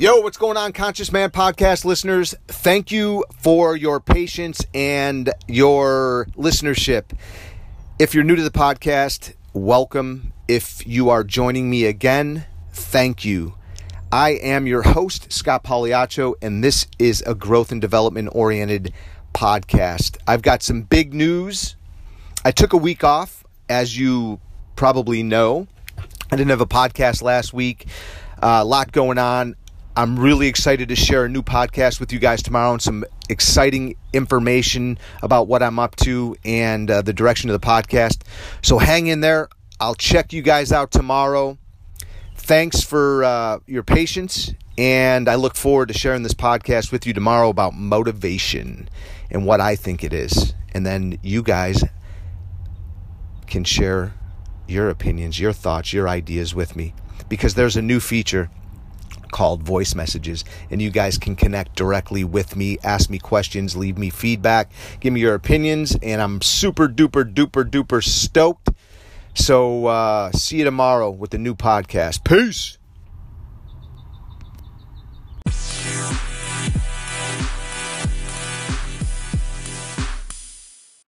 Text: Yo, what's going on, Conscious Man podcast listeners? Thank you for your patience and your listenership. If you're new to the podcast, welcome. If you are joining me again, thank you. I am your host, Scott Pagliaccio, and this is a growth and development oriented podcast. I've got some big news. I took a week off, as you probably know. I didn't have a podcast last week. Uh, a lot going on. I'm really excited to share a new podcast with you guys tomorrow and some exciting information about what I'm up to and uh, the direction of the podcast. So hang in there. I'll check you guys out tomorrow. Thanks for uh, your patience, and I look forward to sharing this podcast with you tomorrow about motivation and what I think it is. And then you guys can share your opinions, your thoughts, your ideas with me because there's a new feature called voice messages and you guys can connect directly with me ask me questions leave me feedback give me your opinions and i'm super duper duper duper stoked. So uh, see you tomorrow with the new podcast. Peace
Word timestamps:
Yo, 0.00 0.16
what's 0.20 0.38
going 0.38 0.56
on, 0.56 0.72
Conscious 0.72 1.12
Man 1.12 1.28
podcast 1.28 1.84
listeners? 1.84 2.34
Thank 2.48 2.90
you 2.90 3.22
for 3.42 3.76
your 3.76 4.00
patience 4.00 4.64
and 4.72 5.30
your 5.46 6.26
listenership. 6.38 7.14
If 7.98 8.14
you're 8.14 8.24
new 8.24 8.34
to 8.34 8.42
the 8.42 8.50
podcast, 8.50 9.34
welcome. 9.52 10.32
If 10.48 10.86
you 10.86 11.10
are 11.10 11.22
joining 11.22 11.68
me 11.68 11.84
again, 11.84 12.46
thank 12.72 13.26
you. 13.26 13.56
I 14.10 14.30
am 14.30 14.66
your 14.66 14.80
host, 14.80 15.30
Scott 15.30 15.64
Pagliaccio, 15.64 16.32
and 16.40 16.64
this 16.64 16.86
is 16.98 17.22
a 17.26 17.34
growth 17.34 17.70
and 17.70 17.78
development 17.78 18.30
oriented 18.32 18.94
podcast. 19.34 20.16
I've 20.26 20.40
got 20.40 20.62
some 20.62 20.80
big 20.80 21.12
news. 21.12 21.76
I 22.42 22.52
took 22.52 22.72
a 22.72 22.78
week 22.78 23.04
off, 23.04 23.44
as 23.68 23.98
you 23.98 24.40
probably 24.76 25.22
know. 25.22 25.68
I 26.32 26.36
didn't 26.36 26.48
have 26.48 26.62
a 26.62 26.66
podcast 26.66 27.20
last 27.20 27.52
week. 27.52 27.86
Uh, 28.42 28.60
a 28.62 28.64
lot 28.64 28.90
going 28.90 29.18
on. 29.18 29.54
I'm 30.00 30.18
really 30.18 30.46
excited 30.46 30.88
to 30.88 30.96
share 30.96 31.26
a 31.26 31.28
new 31.28 31.42
podcast 31.42 32.00
with 32.00 32.10
you 32.10 32.18
guys 32.18 32.42
tomorrow 32.42 32.72
and 32.72 32.80
some 32.80 33.04
exciting 33.28 33.96
information 34.14 34.96
about 35.22 35.46
what 35.46 35.62
I'm 35.62 35.78
up 35.78 35.94
to 35.96 36.36
and 36.42 36.90
uh, 36.90 37.02
the 37.02 37.12
direction 37.12 37.50
of 37.50 37.60
the 37.60 37.66
podcast. 37.66 38.22
So 38.62 38.78
hang 38.78 39.08
in 39.08 39.20
there. 39.20 39.50
I'll 39.78 39.94
check 39.94 40.32
you 40.32 40.40
guys 40.40 40.72
out 40.72 40.90
tomorrow. 40.90 41.58
Thanks 42.34 42.82
for 42.82 43.24
uh, 43.24 43.58
your 43.66 43.82
patience, 43.82 44.54
and 44.78 45.28
I 45.28 45.34
look 45.34 45.54
forward 45.54 45.88
to 45.88 45.94
sharing 45.94 46.22
this 46.22 46.32
podcast 46.32 46.90
with 46.92 47.06
you 47.06 47.12
tomorrow 47.12 47.50
about 47.50 47.74
motivation 47.74 48.88
and 49.30 49.44
what 49.44 49.60
I 49.60 49.76
think 49.76 50.02
it 50.02 50.14
is. 50.14 50.54
And 50.72 50.86
then 50.86 51.18
you 51.20 51.42
guys 51.42 51.84
can 53.46 53.64
share 53.64 54.14
your 54.66 54.88
opinions, 54.88 55.38
your 55.38 55.52
thoughts, 55.52 55.92
your 55.92 56.08
ideas 56.08 56.54
with 56.54 56.74
me 56.74 56.94
because 57.28 57.52
there's 57.52 57.76
a 57.76 57.82
new 57.82 58.00
feature 58.00 58.50
called 59.30 59.62
voice 59.62 59.94
messages 59.94 60.44
and 60.70 60.82
you 60.82 60.90
guys 60.90 61.18
can 61.18 61.34
connect 61.36 61.76
directly 61.76 62.24
with 62.24 62.56
me 62.56 62.78
ask 62.82 63.08
me 63.10 63.18
questions 63.18 63.76
leave 63.76 63.96
me 63.96 64.10
feedback 64.10 64.70
give 65.00 65.12
me 65.12 65.20
your 65.20 65.34
opinions 65.34 65.96
and 66.02 66.20
i'm 66.20 66.40
super 66.42 66.88
duper 66.88 67.24
duper 67.24 67.64
duper 67.64 68.02
stoked. 68.02 68.70
So 69.34 69.86
uh, 69.86 70.32
see 70.32 70.58
you 70.58 70.64
tomorrow 70.64 71.10
with 71.10 71.30
the 71.30 71.38
new 71.38 71.54
podcast. 71.54 72.24
Peace 72.24 72.79